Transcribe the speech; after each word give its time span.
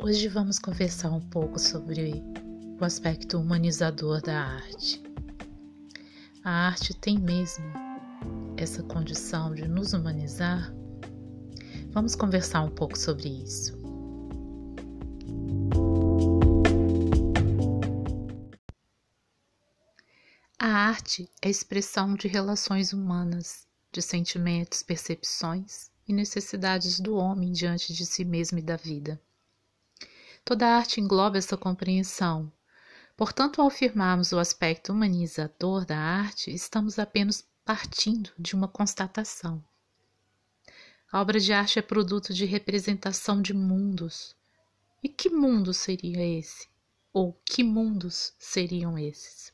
Hoje 0.00 0.28
vamos 0.28 0.60
conversar 0.60 1.10
um 1.10 1.20
pouco 1.20 1.58
sobre 1.58 2.22
o 2.80 2.84
aspecto 2.84 3.36
humanizador 3.36 4.22
da 4.22 4.40
arte. 4.40 5.02
A 6.44 6.68
arte 6.68 6.94
tem 6.94 7.18
mesmo 7.18 7.64
essa 8.56 8.80
condição 8.84 9.52
de 9.52 9.66
nos 9.66 9.94
humanizar? 9.94 10.72
Vamos 11.90 12.14
conversar 12.14 12.62
um 12.62 12.70
pouco 12.70 12.96
sobre 12.96 13.28
isso. 13.28 13.76
A 20.60 20.68
arte 20.68 21.28
é 21.42 21.50
expressão 21.50 22.14
de 22.14 22.28
relações 22.28 22.92
humanas, 22.92 23.66
de 23.90 24.00
sentimentos, 24.00 24.80
percepções 24.84 25.90
e 26.06 26.12
necessidades 26.12 27.00
do 27.00 27.16
homem 27.16 27.50
diante 27.50 27.92
de 27.92 28.06
si 28.06 28.24
mesmo 28.24 28.60
e 28.60 28.62
da 28.62 28.76
vida. 28.76 29.20
Toda 30.44 30.66
arte 30.66 31.00
engloba 31.00 31.38
essa 31.38 31.56
compreensão. 31.56 32.52
Portanto, 33.16 33.60
ao 33.60 33.66
afirmarmos 33.66 34.32
o 34.32 34.38
aspecto 34.38 34.92
humanizador 34.92 35.84
da 35.84 35.98
arte, 35.98 36.50
estamos 36.50 36.98
apenas 36.98 37.46
partindo 37.64 38.30
de 38.38 38.54
uma 38.54 38.68
constatação. 38.68 39.62
A 41.10 41.20
obra 41.20 41.40
de 41.40 41.52
arte 41.52 41.78
é 41.78 41.82
produto 41.82 42.32
de 42.32 42.44
representação 42.44 43.42
de 43.42 43.52
mundos. 43.52 44.36
E 45.02 45.08
que 45.08 45.30
mundo 45.30 45.74
seria 45.74 46.24
esse? 46.38 46.68
Ou 47.12 47.32
que 47.44 47.64
mundos 47.64 48.34
seriam 48.38 48.98
esses? 48.98 49.52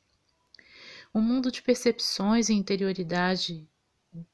Um 1.15 1.21
mundo 1.21 1.51
de 1.51 1.63
percepções 1.63 2.49
e 2.49 2.55
interioridade 2.55 3.69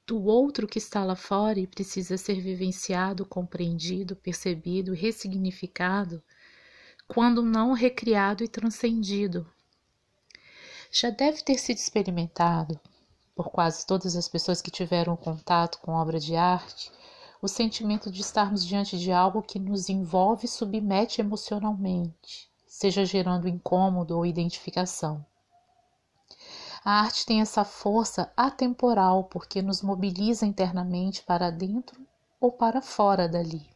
do 0.07 0.23
outro 0.25 0.67
que 0.67 0.79
está 0.79 1.05
lá 1.05 1.15
fora 1.15 1.61
e 1.61 1.67
precisa 1.67 2.17
ser 2.17 2.41
vivenciado, 2.41 3.25
compreendido, 3.25 4.17
percebido 4.17 4.93
ressignificado 4.93 6.23
quando 7.13 7.43
não 7.43 7.73
recriado 7.73 8.45
e 8.45 8.49
transcendido. 8.49 9.45
Já 10.93 11.11
deve 11.11 11.43
ter 11.43 11.59
sido 11.59 11.79
experimentado 11.79 12.79
por 13.35 13.51
quase 13.51 13.85
todas 13.85 14.15
as 14.15 14.29
pessoas 14.29 14.63
que 14.63 14.71
tiveram 14.71 15.17
contato 15.17 15.81
com 15.81 15.91
obra 15.91 16.21
de 16.21 16.37
arte 16.37 16.93
o 17.43 17.49
sentimento 17.49 18.13
de 18.13 18.21
estarmos 18.21 18.65
diante 18.65 18.97
de 18.97 19.11
algo 19.11 19.43
que 19.43 19.59
nos 19.59 19.89
envolve 19.89 20.45
e 20.45 20.49
submete 20.49 21.21
emocionalmente, 21.21 22.49
seja 22.65 23.05
gerando 23.05 23.49
incômodo 23.49 24.17
ou 24.17 24.25
identificação. 24.25 25.27
A 26.85 27.01
arte 27.01 27.27
tem 27.27 27.41
essa 27.41 27.65
força 27.65 28.33
atemporal 28.37 29.25
porque 29.25 29.61
nos 29.61 29.83
mobiliza 29.83 30.47
internamente 30.47 31.25
para 31.25 31.51
dentro 31.51 32.07
ou 32.41 32.53
para 32.53 32.81
fora 32.81 33.29
dali. 33.29 33.69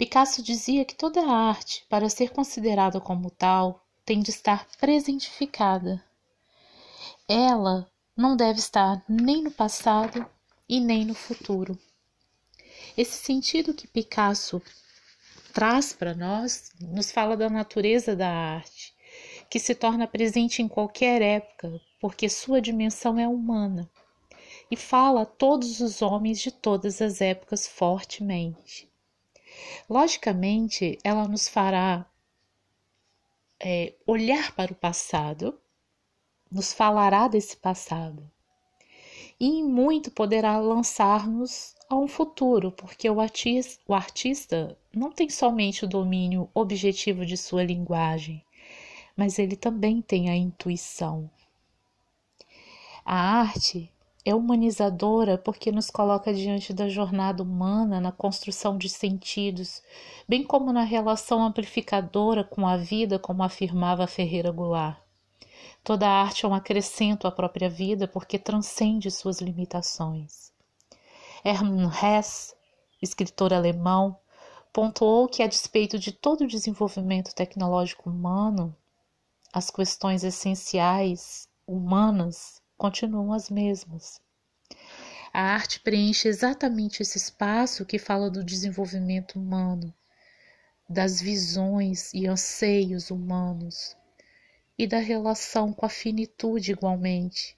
Picasso 0.00 0.42
dizia 0.42 0.82
que 0.82 0.94
toda 0.94 1.30
arte, 1.30 1.84
para 1.86 2.08
ser 2.08 2.30
considerada 2.30 2.98
como 3.02 3.30
tal, 3.30 3.86
tem 4.02 4.20
de 4.20 4.30
estar 4.30 4.66
presentificada. 4.78 6.02
Ela 7.28 7.86
não 8.16 8.34
deve 8.34 8.60
estar 8.60 9.04
nem 9.06 9.42
no 9.42 9.50
passado 9.50 10.24
e 10.66 10.80
nem 10.80 11.04
no 11.04 11.12
futuro. 11.12 11.78
Esse 12.96 13.22
sentido 13.22 13.74
que 13.74 13.86
Picasso 13.86 14.62
traz 15.52 15.92
para 15.92 16.14
nós 16.14 16.72
nos 16.80 17.12
fala 17.12 17.36
da 17.36 17.50
natureza 17.50 18.16
da 18.16 18.30
arte, 18.30 18.94
que 19.50 19.58
se 19.58 19.74
torna 19.74 20.06
presente 20.06 20.62
em 20.62 20.66
qualquer 20.66 21.20
época, 21.20 21.78
porque 22.00 22.26
sua 22.26 22.58
dimensão 22.58 23.18
é 23.18 23.28
humana, 23.28 23.86
e 24.70 24.76
fala 24.76 25.24
a 25.24 25.26
todos 25.26 25.78
os 25.80 26.00
homens 26.00 26.40
de 26.40 26.50
todas 26.50 27.02
as 27.02 27.20
épocas 27.20 27.68
fortemente. 27.68 28.88
Logicamente, 29.88 30.98
ela 31.04 31.26
nos 31.26 31.48
fará 31.48 32.06
é, 33.58 33.94
olhar 34.06 34.54
para 34.54 34.72
o 34.72 34.76
passado, 34.76 35.58
nos 36.50 36.72
falará 36.72 37.28
desse 37.28 37.56
passado 37.56 38.30
e 39.40 39.46
em 39.46 39.64
muito 39.64 40.10
poderá 40.10 40.58
lançar-nos 40.58 41.74
a 41.88 41.96
um 41.96 42.06
futuro, 42.06 42.70
porque 42.70 43.08
o 43.08 43.20
artista, 43.20 43.82
o 43.88 43.94
artista 43.94 44.76
não 44.94 45.10
tem 45.10 45.30
somente 45.30 45.84
o 45.84 45.88
domínio 45.88 46.48
objetivo 46.52 47.24
de 47.24 47.38
sua 47.38 47.64
linguagem, 47.64 48.44
mas 49.16 49.38
ele 49.38 49.56
também 49.56 50.02
tem 50.02 50.28
a 50.28 50.36
intuição. 50.36 51.30
A 53.02 53.40
arte 53.40 53.90
é 54.24 54.34
humanizadora 54.34 55.38
porque 55.38 55.72
nos 55.72 55.90
coloca 55.90 56.32
diante 56.32 56.72
da 56.72 56.88
jornada 56.88 57.42
humana 57.42 58.00
na 58.00 58.12
construção 58.12 58.76
de 58.76 58.88
sentidos, 58.88 59.82
bem 60.28 60.44
como 60.44 60.72
na 60.72 60.82
relação 60.82 61.42
amplificadora 61.42 62.44
com 62.44 62.66
a 62.66 62.76
vida, 62.76 63.18
como 63.18 63.42
afirmava 63.42 64.06
Ferreira 64.06 64.50
Goulart. 64.50 64.98
Toda 65.82 66.08
arte 66.08 66.44
é 66.44 66.48
um 66.48 66.54
acrescento 66.54 67.26
à 67.26 67.32
própria 67.32 67.70
vida 67.70 68.06
porque 68.06 68.38
transcende 68.38 69.10
suas 69.10 69.40
limitações. 69.40 70.52
Hermann 71.42 71.90
Hesse, 71.90 72.54
escritor 73.00 73.54
alemão, 73.54 74.18
pontuou 74.72 75.26
que, 75.26 75.42
a 75.42 75.46
despeito 75.46 75.98
de 75.98 76.12
todo 76.12 76.42
o 76.42 76.46
desenvolvimento 76.46 77.34
tecnológico 77.34 78.10
humano, 78.10 78.76
as 79.52 79.70
questões 79.70 80.22
essenciais 80.22 81.48
humanas 81.66 82.59
continuam 82.80 83.30
as 83.30 83.50
mesmas. 83.50 84.22
A 85.34 85.42
arte 85.42 85.80
preenche 85.80 86.28
exatamente 86.28 87.02
esse 87.02 87.18
espaço 87.18 87.84
que 87.84 87.98
fala 87.98 88.30
do 88.30 88.42
desenvolvimento 88.42 89.38
humano, 89.38 89.94
das 90.88 91.20
visões 91.20 92.10
e 92.14 92.26
anseios 92.26 93.10
humanos 93.10 93.94
e 94.78 94.86
da 94.86 94.98
relação 94.98 95.74
com 95.74 95.84
a 95.84 95.90
finitude 95.90 96.72
igualmente, 96.72 97.54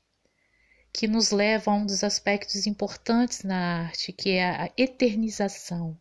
que 0.93 1.07
nos 1.07 1.31
leva 1.31 1.71
a 1.71 1.75
um 1.75 1.87
dos 1.87 2.03
aspectos 2.03 2.67
importantes 2.67 3.45
na 3.45 3.85
arte, 3.85 4.13
que 4.13 4.31
é 4.31 4.45
a 4.45 4.73
eternização. 4.77 5.97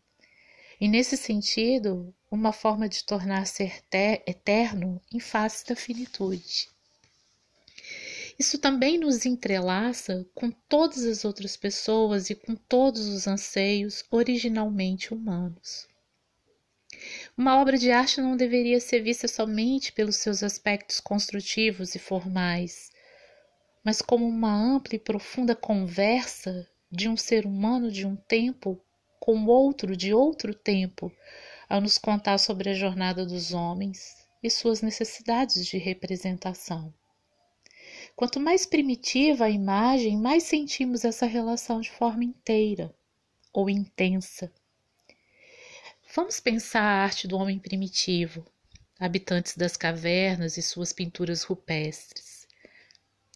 E 0.80 0.88
nesse 0.88 1.16
sentido, 1.16 2.12
uma 2.32 2.52
forma 2.52 2.90
de 2.90 3.04
tornar-se 3.04 3.72
eterno 4.26 5.00
em 5.14 5.20
face 5.20 5.64
da 5.68 5.76
finitude. 5.76 6.72
Isso 8.42 8.58
também 8.58 8.98
nos 8.98 9.24
entrelaça 9.24 10.26
com 10.34 10.50
todas 10.50 11.06
as 11.06 11.24
outras 11.24 11.56
pessoas 11.56 12.32
e 12.32 12.34
com 12.34 12.56
todos 12.56 13.08
os 13.08 13.28
anseios 13.28 14.04
originalmente 14.10 15.14
humanos. 15.14 15.88
Uma 17.38 17.62
obra 17.62 17.78
de 17.78 17.92
arte 17.92 18.20
não 18.20 18.36
deveria 18.36 18.80
ser 18.80 19.02
vista 19.04 19.28
somente 19.28 19.94
pelos 19.94 20.16
seus 20.16 20.42
aspectos 20.42 21.00
construtivos 21.00 21.94
e 21.94 22.00
formais, 22.00 22.90
mas 23.84 24.02
como 24.02 24.28
uma 24.28 24.52
ampla 24.52 24.96
e 24.96 25.00
profunda 25.00 25.56
conversa 25.56 26.68
de 26.92 27.08
um 27.08 27.16
ser 27.16 27.46
humano 27.46 27.92
de 27.92 28.08
um 28.08 28.16
tempo 28.16 28.84
com 29.20 29.46
outro 29.46 29.96
de 29.96 30.16
outro 30.16 30.56
tempo, 30.56 31.12
a 31.70 31.80
nos 31.80 32.00
contar 32.00 32.40
sobre 32.40 32.72
a 32.72 32.74
jornada 32.74 33.24
dos 33.24 33.54
homens 33.54 34.16
e 34.42 34.50
suas 34.50 34.82
necessidades 34.82 35.64
de 35.64 35.78
representação. 35.78 36.92
Quanto 38.22 38.40
mais 38.40 38.68
primitiva 38.68 39.46
a 39.46 39.50
imagem, 39.50 40.16
mais 40.16 40.44
sentimos 40.44 41.04
essa 41.04 41.26
relação 41.26 41.82
de 41.82 41.90
forma 41.90 42.24
inteira 42.24 42.94
ou 43.52 43.68
intensa. 43.68 44.54
Vamos 46.16 46.40
pensar 46.40 46.84
a 46.84 47.04
arte 47.04 47.28
do 47.28 47.36
homem 47.36 47.58
primitivo, 47.58 48.46
habitantes 49.00 49.58
das 49.58 49.76
cavernas 49.76 50.56
e 50.56 50.62
suas 50.62 50.94
pinturas 50.94 51.42
rupestres. 51.42 52.48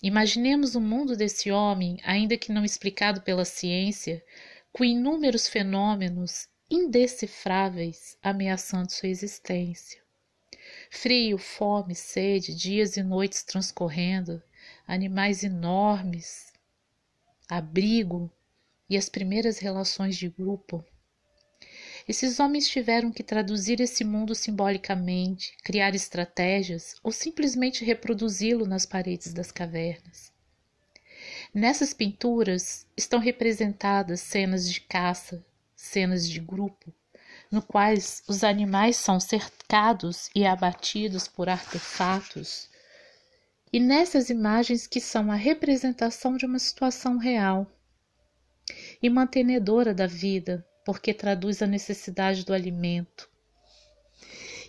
Imaginemos 0.03 0.75
o 0.75 0.81
mundo 0.81 1.17
desse 1.17 1.52
homem, 1.52 1.97
ainda 2.03 2.38
que 2.38 2.52
não 2.52 2.63
explicado 2.63 3.22
pela 3.22 3.43
ciência, 3.43 4.23
com 4.72 4.85
inúmeros 4.85 5.47
fenômenos 5.47 6.47
indecifráveis 6.70 8.20
ameaçando 8.22 8.91
sua 8.91 9.09
existência. 9.09 9.99
Frio, 10.91 11.40
fome, 11.40 11.96
sede, 11.96 12.53
dias 12.53 12.97
e 12.97 13.02
noites 13.02 13.41
transcorrendo, 13.41 14.43
animais 14.87 15.43
enormes, 15.43 16.53
abrigo 17.49 18.32
e 18.90 18.97
as 18.97 19.09
primeiras 19.09 19.58
relações 19.58 20.16
de 20.16 20.29
grupo. 20.29 20.84
Esses 22.08 22.40
homens 22.40 22.67
tiveram 22.67 23.11
que 23.11 23.23
traduzir 23.23 23.79
esse 23.82 24.03
mundo 24.03 24.35
simbolicamente, 24.35 25.58
criar 25.64 25.96
estratégias 25.96 26.96
ou 27.02 27.11
simplesmente 27.11 27.84
reproduzi-lo 27.84 28.67
nas 28.67 28.85
paredes 28.85 29.34
das 29.34 29.52
cavernas. 29.52 30.32
Nessas 31.53 31.93
pinturas 31.93 32.85
estão 32.96 33.20
representadas 33.20 34.20
cenas 34.20 34.72
de 34.72 34.81
caça, 34.81 35.43
cenas 35.76 36.29
de 36.29 36.40
grupo, 36.40 36.93
no 37.52 37.61
quais 37.61 38.22
os 38.28 38.43
animais 38.43 38.97
são 38.97 39.20
cercados 39.20 40.29
e 40.35 40.46
abatidos 40.46 41.28
por 41.28 41.49
artefatos 41.49 42.70
e 43.75 43.79
nessas 43.81 44.29
imagens 44.29 44.87
que 44.87 45.01
são 45.01 45.29
a 45.29 45.35
representação 45.35 46.37
de 46.37 46.45
uma 46.45 46.59
situação 46.59 47.17
real 47.17 47.67
e 49.03 49.09
mantenedora 49.09 49.93
da 49.93 50.07
vida, 50.07 50.66
porque 50.85 51.13
traduz 51.13 51.61
a 51.61 51.67
necessidade 51.67 52.45
do 52.45 52.53
alimento, 52.53 53.29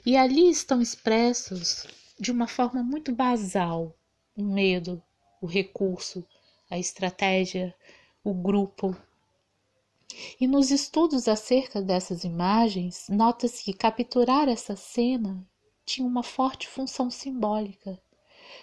E 0.05 0.17
ali 0.17 0.51
estão 0.51 0.83
expressos 0.83 1.87
de 2.19 2.33
uma 2.33 2.49
forma 2.49 2.83
muito 2.83 3.15
basal 3.15 3.97
o 4.37 4.43
medo, 4.43 5.01
o 5.41 5.47
recurso, 5.47 6.27
a 6.69 6.77
estratégia, 6.77 7.73
o 8.25 8.35
grupo. 8.35 8.97
E 10.41 10.49
nos 10.49 10.73
estudos 10.73 11.29
acerca 11.29 11.81
dessas 11.81 12.25
imagens, 12.25 13.07
nota-se 13.09 13.63
que 13.63 13.73
capturar 13.73 14.49
essa 14.49 14.75
cena 14.75 15.49
tinha 15.85 16.05
uma 16.05 16.25
forte 16.25 16.67
função 16.67 17.09
simbólica 17.09 18.05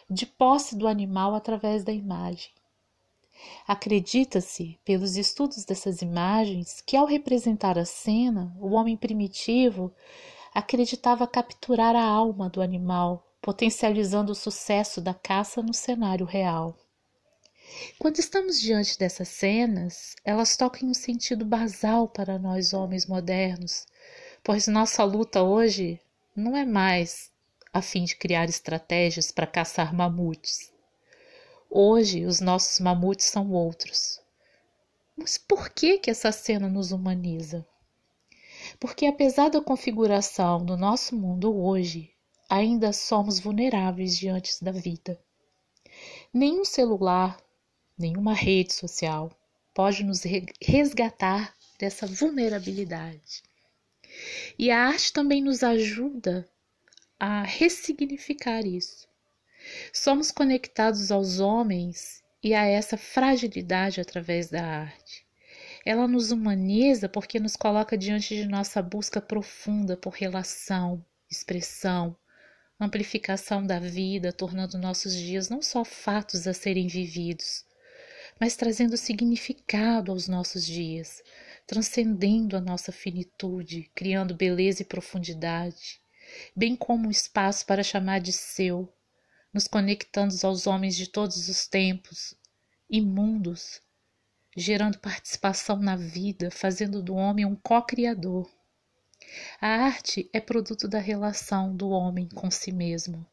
de 0.10 0.26
posse 0.26 0.76
do 0.76 0.88
animal 0.88 1.36
através 1.36 1.84
da 1.84 1.92
imagem. 1.92 2.52
Acredita-se, 3.68 4.80
pelos 4.86 5.18
estudos 5.18 5.66
dessas 5.66 6.02
imagens, 6.02 6.82
que 6.82 6.96
ao 6.96 7.06
representar 7.06 7.78
a 7.78 7.86
cena, 7.86 8.56
o 8.60 8.72
homem 8.72 8.96
primitivo 8.96 9.94
acreditava 10.54 11.28
capturar 11.28 11.96
a 11.96 12.04
alma 12.04 12.50
do 12.50 12.62
animal, 12.62 13.28
potencializando 13.42 14.32
o 14.32 14.36
sucesso 14.36 15.02
da 15.02 15.14
caça 15.14 15.62
no 15.62 15.74
cenário 15.74 16.26
real. 16.26 16.78
Quando 17.98 18.20
estamos 18.20 18.60
diante 18.62 18.98
dessas 19.00 19.30
cenas, 19.30 20.16
elas 20.24 20.56
tocam 20.56 20.90
um 20.90 20.94
sentido 20.94 21.44
basal 21.44 22.08
para 22.08 22.38
nós 22.38 22.72
homens 22.74 23.08
modernos, 23.08 23.86
pois 24.44 24.68
nossa 24.68 25.04
luta 25.04 25.42
hoje 25.42 26.00
não 26.36 26.56
é 26.56 26.66
mais 26.66 27.33
a 27.74 27.82
fim 27.82 28.04
de 28.04 28.16
criar 28.16 28.46
estratégias 28.46 29.32
para 29.32 29.48
caçar 29.48 29.92
mamutes. 29.96 30.72
Hoje 31.68 32.24
os 32.24 32.40
nossos 32.40 32.80
mamutes 32.80 33.26
são 33.26 33.52
outros. 33.52 34.22
Mas 35.18 35.40
por 35.40 35.70
que 35.70 35.98
que 35.98 36.12
essa 36.12 36.32
cena 36.32 36.70
nos 36.70 36.92
humaniza? 36.92 37.66
Porque 38.80 39.08
apesar 39.08 39.50
da 39.50 39.60
configuração 39.60 40.64
do 40.64 40.78
nosso 40.78 41.16
mundo 41.16 41.56
hoje, 41.56 42.12
ainda 42.48 42.94
somos 42.94 43.40
vulneráveis 43.40 44.16
diante 44.16 44.64
da 44.64 44.72
vida. 44.72 45.20
Nenhum 46.32 46.64
celular, 46.64 47.42
nenhuma 47.98 48.34
rede 48.34 48.72
social 48.72 49.32
pode 49.74 50.04
nos 50.04 50.22
resgatar 50.62 51.56
dessa 51.80 52.06
vulnerabilidade. 52.06 53.42
E 54.60 54.70
a 54.70 54.88
arte 54.88 55.12
também 55.12 55.42
nos 55.42 55.64
ajuda 55.64 56.48
a 57.26 57.42
ressignificar 57.44 58.66
isso. 58.68 59.08
Somos 59.94 60.30
conectados 60.30 61.10
aos 61.10 61.40
homens 61.40 62.22
e 62.44 62.54
a 62.54 62.66
essa 62.66 62.98
fragilidade 62.98 64.02
através 64.02 64.50
da 64.50 64.62
arte. 64.62 65.26
Ela 65.86 66.06
nos 66.06 66.32
humaniza 66.32 67.08
porque 67.08 67.40
nos 67.40 67.56
coloca 67.56 67.98
diante 67.98 68.36
de 68.36 68.46
nossa 68.46 68.82
busca 68.82 69.22
profunda 69.22 69.96
por 69.96 70.12
relação, 70.12 71.02
expressão, 71.32 72.14
amplificação 72.78 73.66
da 73.66 73.80
vida, 73.80 74.34
tornando 74.34 74.78
nossos 74.78 75.16
dias 75.16 75.48
não 75.48 75.62
só 75.62 75.86
fatos 75.86 76.46
a 76.46 76.54
serem 76.54 76.88
vividos, 76.88 77.64
mas 78.38 78.58
trazendo 78.58 78.98
significado 78.98 80.12
aos 80.12 80.28
nossos 80.28 80.66
dias, 80.66 81.24
transcendendo 81.66 82.58
a 82.58 82.60
nossa 82.60 82.92
finitude, 82.92 83.90
criando 83.96 84.36
beleza 84.36 84.82
e 84.82 84.86
profundidade, 84.86 86.03
bem 86.56 86.76
como 86.76 87.08
um 87.08 87.12
espaço 87.12 87.66
para 87.66 87.84
chamar 87.84 88.20
de 88.20 88.32
seu, 88.32 88.92
nos 89.54 89.68
conectando 89.68 90.36
aos 90.44 90.68
homens 90.68 90.96
de 90.96 91.08
todos 91.08 91.50
os 91.50 91.68
tempos 91.68 92.36
e 92.90 93.02
mundos, 93.02 93.82
gerando 94.56 95.00
participação 95.00 95.78
na 95.78 95.96
vida, 95.96 96.52
fazendo 96.52 97.02
do 97.02 97.16
homem 97.16 97.46
um 97.46 97.56
co-criador. 97.56 98.50
A 99.60 99.68
arte 99.68 100.30
é 100.34 100.40
produto 100.40 100.88
da 100.88 101.00
relação 101.00 101.76
do 101.76 101.90
homem 101.90 102.28
com 102.30 102.52
si 102.52 102.72
mesmo, 102.72 103.26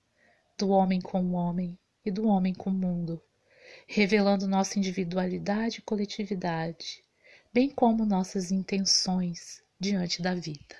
do 0.58 0.70
homem 0.70 1.00
com 1.00 1.23
o 1.23 1.32
homem 1.32 1.79
e 2.05 2.11
do 2.11 2.26
homem 2.26 2.55
com 2.55 2.70
o 2.70 2.73
mundo 2.75 3.23
revelando 3.87 4.47
nossa 4.47 4.79
individualidade 4.79 5.79
e 5.79 5.82
coletividade, 5.82 7.02
bem 7.52 7.69
como 7.69 8.05
nossas 8.05 8.50
intenções 8.50 9.62
diante 9.79 10.23
da 10.23 10.35
vida. 10.35 10.76